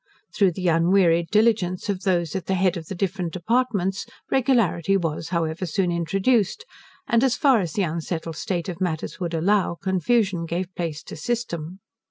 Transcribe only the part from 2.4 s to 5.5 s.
the head of the different departments, regularity was,